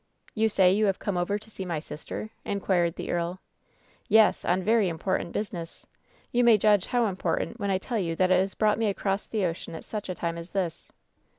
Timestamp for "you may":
6.31-6.57